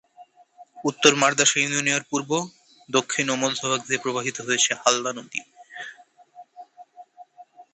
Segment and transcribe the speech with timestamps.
[0.85, 2.29] উত্তর মাদার্শা ইউনিয়নের পূর্ব,
[2.89, 5.41] দক্ষিণ ও মধ্যভাগ দিয়ে প্রবাহিত হয়েছে হালদা নদী।